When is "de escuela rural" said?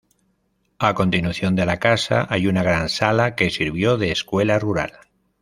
3.99-4.93